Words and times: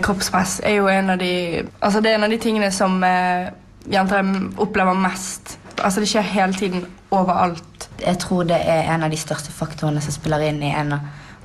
Kroppspress 0.00 0.60
er 0.64 0.78
jo 0.78 0.88
en 0.88 1.10
av 1.10 1.18
de, 1.20 1.62
altså 1.80 2.00
det 2.00 2.12
er 2.12 2.14
en 2.16 2.24
av 2.24 2.32
de 2.32 2.38
tingene 2.40 2.70
som 2.72 3.02
eh, 3.04 3.50
jenter 3.92 4.30
opplever 4.62 4.96
mest. 4.96 5.58
Altså 5.82 6.00
Det 6.00 6.08
skjer 6.08 6.28
hele 6.32 6.56
tiden, 6.56 6.86
overalt. 7.12 7.88
Jeg 8.00 8.18
tror 8.22 8.46
det 8.48 8.56
er 8.56 8.88
en 8.94 9.04
av 9.04 9.12
de 9.12 9.18
største 9.20 9.52
faktorene 9.52 10.00
som 10.00 10.14
spiller 10.14 10.46
inn 10.48 10.62
i 10.64 10.72
en 10.72 10.94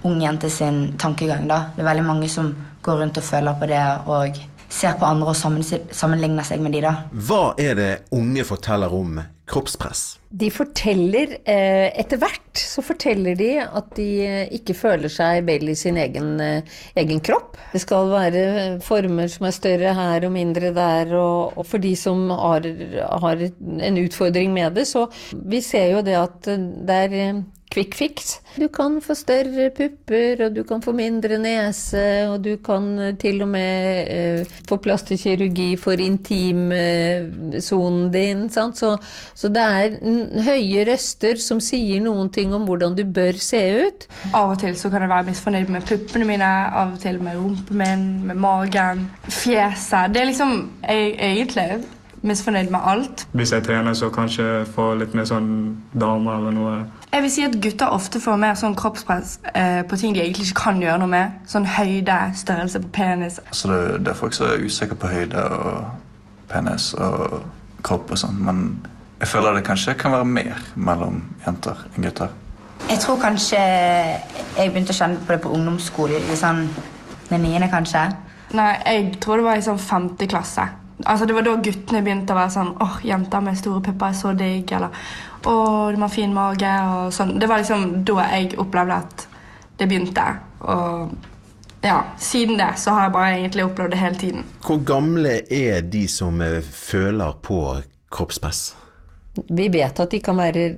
ung 0.07 0.21
jente 0.21 0.50
sin 0.50 0.98
tankegang. 0.98 1.48
da. 1.48 1.71
Det 1.75 1.84
er 1.84 1.89
veldig 1.89 2.06
mange 2.07 2.30
som 2.30 2.54
går 2.82 3.02
rundt 3.02 3.18
og 3.18 3.24
føler 3.24 3.57
på 3.60 3.68
det 3.68 3.84
og 4.06 4.38
ser 4.70 4.96
på 5.00 5.06
andre 5.06 5.34
og 5.34 5.36
sammenligner 5.92 6.43
seg 6.48 6.61
med 6.64 6.75
de 6.75 6.84
da. 6.86 6.93
Hva 7.11 7.56
er 7.60 7.75
det 7.75 7.92
unge 8.16 8.46
forteller 8.48 8.93
om 8.93 9.20
kroppspress? 9.48 10.18
De 10.29 10.50
forteller 10.52 11.38
eh, 11.47 11.88
Etter 12.00 12.20
hvert 12.20 12.59
så 12.59 12.82
forteller 12.84 13.38
de 13.39 13.52
at 13.64 13.89
de 13.96 14.07
eh, 14.25 14.54
ikke 14.57 14.75
føler 14.75 15.11
seg 15.11 15.46
vel 15.47 15.71
i 15.71 15.75
sin 15.78 15.97
egen, 16.01 16.36
eh, 16.43 16.78
egen, 17.00 17.21
kropp. 17.24 17.55
Det 17.71 17.82
skal 17.83 18.11
være 18.11 18.46
former 18.83 19.29
som 19.32 19.47
er 19.47 19.55
større 19.55 19.93
her 19.97 20.28
og 20.28 20.33
mindre 20.36 20.74
der, 20.75 21.14
og, 21.15 21.57
og 21.57 21.68
for 21.69 21.83
de 21.83 21.93
som 22.00 22.28
har, 22.33 22.68
har, 23.24 23.46
en 23.89 24.02
utfordring 24.04 24.52
med 24.55 24.75
det, 24.78 24.88
så 24.89 25.07
vi 25.32 25.61
ser 25.64 25.93
jo 25.96 26.04
det 26.05 26.18
at 26.19 26.50
det 26.50 27.00
er 27.07 27.43
quick 27.70 27.96
fix. 27.96 28.42
Du 28.56 28.68
kan 28.74 29.02
få 29.02 29.16
større 29.16 29.70
pupper, 29.75 30.46
og 30.46 30.56
du 30.56 30.64
kan 30.68 30.82
få 30.82 30.92
mindre 30.98 31.38
nese, 31.42 32.28
og 32.31 32.44
du 32.45 32.58
kan 32.64 33.00
eh, 33.00 33.16
til 33.20 33.42
og 33.45 33.50
med 33.52 34.08
eh, 34.14 34.45
få 34.70 34.78
plass 34.81 35.03
til 35.08 35.17
kirurgi 35.22 35.75
for 35.78 35.92
intimsonen 36.02 38.11
din. 38.14 38.50
Sant? 38.53 38.78
Så, 38.78 38.98
så 39.36 39.48
det 39.53 39.61
er 39.61 39.89
høye 40.48 40.86
røster 40.89 41.36
som 41.42 41.59
sier 41.64 42.02
noen 42.03 42.30
ting 42.34 42.53
om 42.56 42.66
hvordan 42.67 42.95
du 42.98 43.03
bør 43.06 43.34
se 43.42 43.61
ut. 43.84 44.08
Av 44.34 44.50
og 44.56 44.59
til 44.64 44.75
så 44.80 44.89
kan 44.94 45.02
jeg 45.06 45.14
være 45.14 45.28
misfornøyd 45.30 45.67
med 45.73 45.81
puppene 45.88 46.25
mine, 46.30 46.52
av 46.72 46.88
og 46.95 47.00
til 47.03 47.17
med 47.22 47.34
rumpen 47.38 47.78
min, 47.78 48.25
med 48.25 48.36
magen, 48.41 49.11
fjeset. 49.28 50.13
Det 50.13 50.22
er 50.22 50.25
liksom 50.31 50.52
jeg, 50.88 51.16
egentlig 51.19 51.84
misfornøyd 52.22 52.69
med 52.69 52.80
alt. 52.84 53.28
Hvis 53.31 53.53
jeg 53.53 53.63
trener, 53.63 53.94
så 53.94 54.09
kanskje 54.09 54.66
få 54.75 54.91
litt 55.00 55.13
mer 55.17 55.28
sånn 55.30 55.50
dame 55.94 56.38
eller 56.38 56.56
noe. 56.56 56.78
Jeg 57.17 57.23
vil 57.23 57.31
si 57.33 57.43
at 57.43 57.55
Gutter 57.63 57.89
ofte 57.89 58.19
får 58.21 58.35
mer 58.37 58.57
sånn 58.59 58.75
kroppspress 58.77 59.31
eh, 59.57 59.79
på 59.89 59.97
ting 59.97 60.13
de 60.13 60.21
egentlig 60.21 60.51
ikke 60.51 60.61
kan 60.67 60.81
gjøre 60.83 60.99
noe 61.01 61.09
med. 61.09 61.39
Sånn 61.49 61.63
høyde, 61.65 62.13
størrelse 62.37 62.77
på 62.83 62.91
penis. 62.93 63.39
Så 63.57 63.71
det, 63.71 63.79
det 64.05 64.11
er 64.11 64.19
folk 64.19 64.37
som 64.37 64.45
er 64.45 64.61
usikre 64.61 64.99
på 65.01 65.09
høyde 65.09 65.45
og 65.55 65.79
penis 66.51 66.91
og 66.93 67.39
kropp 67.88 68.13
og 68.13 68.21
sånn. 68.21 68.38
Men 68.45 68.61
jeg 69.17 69.31
føler 69.31 69.57
det 69.57 69.65
kanskje 69.65 69.97
kan 69.97 70.13
være 70.13 70.29
mer 70.29 70.61
mellom 70.77 71.23
jenter 71.47 71.81
enn 71.95 72.05
gutter. 72.05 72.38
Jeg 72.85 73.01
tror 73.01 73.17
kanskje 73.25 73.63
jeg 73.65 74.69
begynte 74.75 74.93
å 74.93 74.99
kjenne 75.01 75.25
på 75.25 75.33
det 75.33 75.41
på 75.41 75.57
ungdomsskolen. 75.57 76.29
I 76.29 76.38
sånn 76.38 76.67
den 77.31 77.47
niende, 77.47 77.71
kanskje. 77.73 78.11
Nei, 78.53 78.75
jeg 78.85 79.15
tror 79.25 79.41
det 79.41 79.49
var 79.49 79.57
i 79.57 79.65
sånn 79.65 79.81
femte 79.81 80.29
klasse. 80.29 80.69
Altså 81.06 81.26
Det 81.26 81.36
var 81.38 81.45
da 81.45 81.56
guttene 81.62 82.02
begynte 82.02 82.34
å 82.34 82.40
være 82.40 82.53
sånn 82.56 82.73
åh, 82.73 82.84
oh, 82.84 83.00
jenter 83.06 83.44
med 83.45 83.59
store 83.59 83.84
pupper 83.86 84.09
er 84.09 84.17
så 84.17 84.34
digg. 84.38 84.72
Eller 84.73 84.94
å, 85.45 85.56
du 85.94 86.02
har 86.02 86.14
fin 86.14 86.34
mage. 86.34 86.73
og 86.90 87.14
sånn. 87.14 87.38
Det 87.40 87.50
var 87.50 87.62
liksom 87.62 87.88
da 88.08 88.30
jeg 88.34 88.58
opplevde 88.62 89.02
at 89.03 89.28
det 89.78 89.90
begynte. 89.90 90.25
Og 90.66 91.14
ja, 91.86 92.00
siden 92.18 92.58
det 92.58 92.72
så 92.81 92.95
har 92.95 93.08
jeg 93.08 93.16
bare 93.16 93.36
egentlig 93.38 93.68
opplevd 93.68 93.94
det 93.94 94.02
hele 94.02 94.22
tiden. 94.23 94.50
Hvor 94.66 94.81
gamle 94.86 95.38
er 95.53 95.86
de 95.86 96.08
som 96.09 96.42
eh, 96.42 96.59
føler 96.66 97.38
på 97.45 97.62
kroppspress? 98.14 98.64
Vi 99.53 99.68
vet 99.70 100.00
at 100.02 100.12
de 100.12 100.20
kan 100.23 100.40
være 100.40 100.72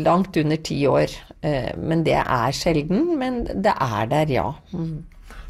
langt 0.00 0.38
under 0.40 0.56
ti 0.64 0.78
år. 0.88 1.12
Eh, 1.44 1.74
men 1.76 2.04
det 2.06 2.16
er 2.22 2.56
sjelden. 2.56 3.12
Men 3.20 3.44
det 3.44 3.74
er 3.74 4.08
der, 4.10 4.32
ja. 4.32 4.46
Mm. 4.72 5.04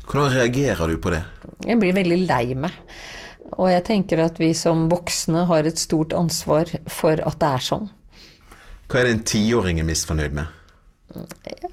Hvordan 0.07 0.35
reagerer 0.35 0.91
du 0.91 0.99
på 1.03 1.15
det? 1.15 1.23
Jeg 1.67 1.79
blir 1.83 1.95
veldig 1.95 2.19
lei 2.27 2.45
meg. 2.59 2.75
Og 3.55 3.71
jeg 3.71 3.85
tenker 3.87 4.25
at 4.25 4.41
vi 4.43 4.53
som 4.57 4.89
voksne 4.91 5.47
har 5.49 5.69
et 5.69 5.79
stort 5.79 6.17
ansvar 6.17 6.71
for 6.91 7.21
at 7.23 7.41
det 7.41 7.55
er 7.59 7.67
sånn. 7.71 7.89
Hva 8.87 9.01
er 9.01 9.09
det 9.09 9.17
en 9.17 9.27
tiåring 9.27 9.83
er 9.83 9.89
misfornøyd 9.89 10.37
med? 10.37 10.53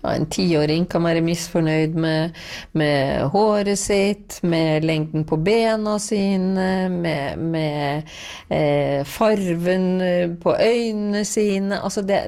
Ja, 0.03 0.13
en 0.13 0.25
tiåring 0.31 0.85
kan 0.89 1.03
være 1.03 1.23
misfornøyd 1.25 1.97
med, 1.99 2.37
med, 2.77 3.25
håret 3.33 3.79
sitt, 3.81 4.37
med 4.45 4.85
lengden 4.85 5.25
på 5.27 5.37
bena 5.41 5.97
sine, 5.99 6.87
med, 6.93 7.41
med 7.41 8.09
eh, 8.53 9.03
farven 9.09 10.39
på 10.43 10.55
øynene 10.55 11.25
sine. 11.27 11.81
Altså 11.81 12.05
det, 12.07 12.23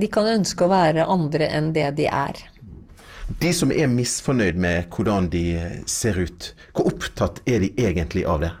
de 0.00 0.10
kan 0.12 0.32
ønske 0.32 0.66
å 0.66 0.72
være 0.72 1.06
andre 1.06 1.50
enn 1.52 1.72
det 1.76 1.90
de 2.00 2.10
er. 2.10 2.44
De 3.42 3.50
som 3.54 3.72
er 3.74 3.90
misfornøyd 3.90 4.58
med 4.60 4.92
hvordan 4.94 5.30
de 5.32 5.46
ser 5.90 6.18
ut, 6.18 6.52
hvor 6.72 6.92
opptatt 6.92 7.42
er 7.46 7.64
de 7.64 7.72
egentlig 7.76 8.24
av 8.26 8.44
det? 8.44 8.52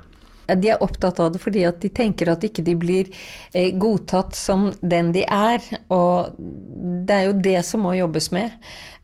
De 0.46 0.72
er 0.72 0.82
opptatt 0.84 1.20
av 1.22 1.32
det 1.34 1.40
fordi 1.42 1.64
at 1.68 1.80
de 1.82 1.90
tenker 1.92 2.30
at 2.32 2.44
ikke 2.46 2.64
de 2.66 2.76
blir 2.78 3.10
eh, 3.52 3.72
godtatt 3.74 4.36
som 4.38 4.68
den 4.80 5.12
de 5.16 5.24
er. 5.26 5.62
Og 5.94 6.36
det 6.38 7.16
er 7.16 7.24
jo 7.28 7.38
det 7.46 7.60
som 7.66 7.86
må 7.86 7.96
jobbes 7.96 8.30
med. 8.34 8.54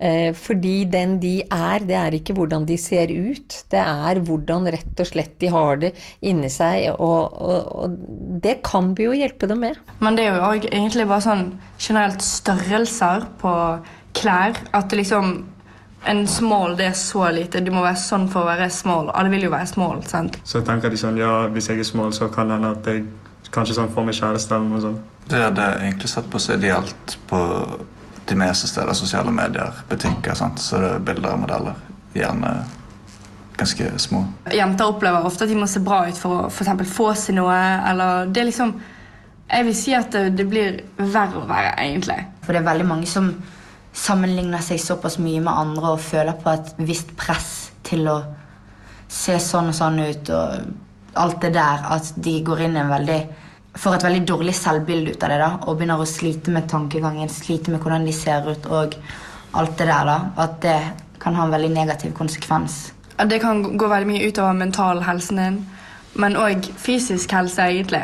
Eh, 0.02 0.30
fordi 0.34 0.84
den 0.90 1.16
de 1.22 1.34
er, 1.46 1.84
det 1.86 1.96
er 1.98 2.16
ikke 2.16 2.34
hvordan 2.36 2.66
de 2.66 2.78
ser 2.80 3.12
ut. 3.12 3.58
Det 3.70 3.82
er 3.82 4.22
hvordan 4.26 4.66
rett 4.74 5.02
og 5.02 5.10
slett 5.12 5.36
de 5.42 5.50
har 5.52 5.82
det 5.82 5.92
inni 6.26 6.50
seg. 6.52 6.90
Og, 6.96 7.38
og, 7.38 7.72
og 7.84 7.96
det 8.42 8.58
kan 8.66 8.92
vi 8.98 9.08
jo 9.08 9.16
hjelpe 9.16 9.50
dem 9.50 9.62
med. 9.66 9.80
Men 10.02 10.18
det 10.18 10.26
er 10.26 10.38
jo 10.38 10.70
egentlig 10.72 11.08
bare 11.10 11.26
sånn 11.26 11.48
generelt 11.78 12.24
størrelser 12.26 13.28
på 13.42 13.56
klær. 14.18 14.58
At 14.76 14.94
liksom 14.96 15.36
en 16.04 16.26
small 16.28 16.76
det 16.76 16.86
er 16.90 16.96
så 16.98 17.30
lite. 17.30 17.60
Du 17.60 17.70
må 17.74 17.82
være 17.84 18.00
sånn 18.00 18.26
for 18.30 18.42
å 18.42 18.50
være 18.50 18.68
small. 18.74 19.10
Alle 19.14 19.30
vil 19.32 19.46
jo 19.46 19.52
være 19.52 19.68
small. 19.70 20.02
sant? 20.08 20.38
Så 20.44 20.62
tenker 20.66 20.90
de 20.90 20.98
sånn, 20.98 21.18
ja, 21.20 21.46
hvis 21.52 21.70
jeg 21.70 21.82
er 21.82 21.88
small, 21.88 22.12
så 22.12 22.28
kan 22.32 22.50
det 22.50 22.58
hende 22.58 22.72
at 22.74 22.90
jeg 22.90 23.06
kanskje 23.54 23.78
sånn 23.78 23.92
får 23.94 24.06
meg 24.08 24.18
kjæreste. 24.18 24.54
eller 24.54 24.68
noe 24.68 24.82
sånt. 24.82 25.08
Det 25.28 25.42
hadde 25.42 25.66
egentlig 25.80 26.10
sett 26.10 26.28
på 26.30 26.40
så 26.42 26.56
ideelt 26.58 27.18
på 27.30 27.40
de 28.26 28.38
meste 28.38 28.68
steder, 28.70 28.92
sosiale 28.92 29.30
medier, 29.30 29.82
butikker. 29.88 30.34
sant? 30.34 30.60
Så 30.60 30.80
det 30.82 30.90
er 30.96 31.04
bilder 31.06 31.36
og 31.36 31.44
modeller. 31.46 31.74
Gjerne 32.14 32.52
ganske 33.56 33.98
små. 33.98 34.24
Jenter 34.52 34.90
opplever 34.90 35.26
ofte 35.26 35.44
at 35.44 35.52
de 35.52 35.58
må 35.58 35.68
se 35.70 35.80
bra 35.84 36.06
ut 36.08 36.18
for 36.18 36.46
å 36.46 36.50
for 36.50 36.84
få 36.84 37.14
seg 37.14 37.38
noe. 37.38 37.56
eller 37.90 38.26
det 38.26 38.40
er 38.40 38.50
liksom... 38.50 38.74
Jeg 39.52 39.64
vil 39.66 39.74
si 39.76 39.92
at 39.92 40.14
det, 40.14 40.30
det 40.38 40.46
blir 40.48 40.78
verre 40.96 41.42
og 41.42 41.48
verre, 41.48 41.74
egentlig. 41.76 42.16
For 42.42 42.54
det 42.54 42.62
er 42.62 42.70
veldig 42.70 42.86
mange 42.88 43.06
som 43.06 43.34
sammenligner 43.92 44.62
seg 44.64 44.80
såpass 44.80 45.18
mye 45.20 45.40
med 45.44 45.52
andre 45.52 45.94
og 45.94 46.00
føler 46.00 46.38
på 46.40 46.52
et 46.52 46.72
visst 46.80 47.12
press 47.18 47.72
til 47.84 48.08
å 48.08 48.18
se 49.12 49.36
sånn 49.42 49.68
og 49.72 49.76
sånn 49.76 50.00
ut 50.00 50.30
og 50.32 51.18
alt 51.20 51.42
det 51.44 51.52
der, 51.52 51.82
at 51.92 52.14
de 52.24 52.38
går 52.44 52.64
inn 52.66 52.78
i 52.78 52.80
en 52.80 52.92
veldig 52.92 53.20
får 53.76 53.96
et 53.96 54.06
veldig 54.06 54.24
dårlig 54.28 54.54
selvbilde 54.56 55.14
ut 55.14 55.24
av 55.24 55.32
det 55.32 55.38
da, 55.40 55.50
og 55.64 55.76
begynner 55.78 56.00
å 56.00 56.08
slite 56.08 56.52
med 56.52 56.68
tankegangen, 56.68 57.30
slite 57.32 57.72
med 57.72 57.80
hvordan 57.80 58.04
de 58.08 58.14
ser 58.16 58.48
ut 58.48 58.66
og 58.68 58.96
alt 59.56 59.76
det 59.78 59.86
der. 59.88 60.08
da, 60.08 60.18
At 60.36 60.58
det 60.64 60.78
kan 61.20 61.36
ha 61.36 61.46
en 61.46 61.54
veldig 61.54 61.70
negativ 61.72 62.12
konsekvens. 62.16 62.92
Det 63.16 63.38
kan 63.40 63.62
gå 63.78 63.88
veldig 63.88 64.08
mye 64.08 64.28
utover 64.28 64.56
mentalhelsen 64.58 65.40
din 65.40 65.58
men 66.14 66.36
òg 66.36 66.66
fysisk 66.76 67.32
helse, 67.32 67.62
egentlig. 67.62 68.02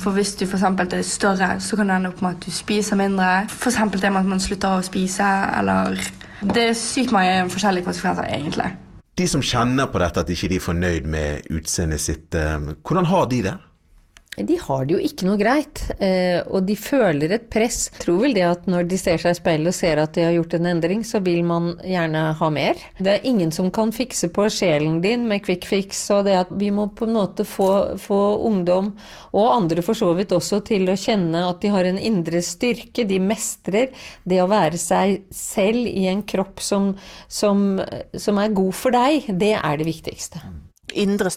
For 0.00 0.16
hvis 0.16 0.34
du 0.34 0.46
for 0.46 0.92
er 0.92 1.02
større, 1.02 1.60
så 1.60 1.76
kan 1.76 1.88
det 1.88 1.96
ende 1.96 2.08
opp 2.08 2.22
med 2.22 2.30
at 2.30 2.46
du 2.46 2.50
spiser 2.50 2.96
mindre. 2.96 3.46
F.eks. 3.48 3.76
det 3.92 4.12
med 4.12 4.20
at 4.20 4.26
man 4.26 4.40
slutter 4.40 4.78
å 4.78 4.82
spise, 4.82 5.24
eller 5.58 5.98
Det 6.40 6.68
er 6.70 6.72
sykt 6.72 7.12
mange 7.12 7.50
forskjellige 7.50 7.84
konsekvenser, 7.84 8.24
egentlig. 8.24 8.70
De 9.18 9.26
som 9.28 9.42
kjenner 9.42 9.86
på 9.92 9.98
dette, 10.00 10.20
at 10.20 10.26
de 10.28 10.32
ikke 10.32 10.54
er 10.56 10.60
fornøyd 10.64 11.06
med 11.06 11.50
utseendet 11.50 12.00
sitt, 12.00 12.34
eh, 12.34 12.56
hvordan 12.80 13.04
har 13.04 13.26
de 13.28 13.42
det? 13.42 13.56
De 14.36 14.56
har 14.62 14.84
det 14.86 14.94
jo 14.94 15.00
ikke 15.02 15.26
noe 15.26 15.38
greit, 15.40 15.80
eh, 15.98 16.38
og 16.46 16.62
de 16.68 16.76
føler 16.78 17.32
et 17.34 17.48
press. 17.50 17.88
Jeg 17.90 18.04
tror 18.04 18.20
vel 18.22 18.36
det 18.36 18.44
at 18.46 18.68
når 18.70 18.86
de 18.88 18.98
ser 19.00 19.18
seg 19.18 19.34
i 19.34 19.38
speilet 19.40 19.72
og 19.72 19.74
ser 19.74 19.98
at 19.98 20.14
de 20.14 20.22
har 20.22 20.36
gjort 20.36 20.54
en 20.54 20.68
endring, 20.70 21.02
så 21.04 21.18
vil 21.24 21.42
man 21.44 21.72
gjerne 21.82 22.22
ha 22.38 22.50
mer. 22.54 22.78
Det 23.02 23.16
er 23.16 23.26
ingen 23.26 23.50
som 23.52 23.72
kan 23.74 23.90
fikse 23.92 24.30
på 24.32 24.46
sjelen 24.54 25.00
din 25.02 25.26
med 25.28 25.42
quick 25.44 25.66
fix, 25.66 26.04
og 26.14 26.28
det 26.30 26.38
at 26.44 26.54
vi 26.62 26.70
må 26.70 26.86
på 26.94 27.08
en 27.08 27.18
måte 27.18 27.44
få, 27.44 27.98
få 27.98 28.20
ungdom, 28.46 28.94
og 29.34 29.50
andre 29.56 29.82
for 29.84 29.98
så 29.98 30.12
vidt 30.14 30.32
også, 30.36 30.62
til 30.70 30.86
å 30.88 30.98
kjenne 30.98 31.44
at 31.50 31.60
de 31.64 31.74
har 31.74 31.90
en 31.90 31.98
indre 31.98 32.38
styrke. 32.46 33.08
De 33.10 33.18
mestrer 33.18 33.90
det 34.22 34.40
å 34.40 34.48
være 34.50 34.78
seg 34.78 35.26
selv 35.34 35.90
i 35.90 36.06
en 36.06 36.22
kropp 36.22 36.62
som, 36.62 36.92
som, 37.26 37.82
som 38.14 38.40
er 38.40 38.58
god 38.62 38.74
for 38.78 38.94
deg. 38.94 39.32
Det 39.42 39.56
er 39.58 39.80
det 39.82 39.90
viktigste. 39.90 40.46
Indre 40.98 41.28